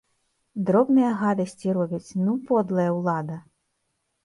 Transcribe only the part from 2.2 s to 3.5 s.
ну, подлая ўлада!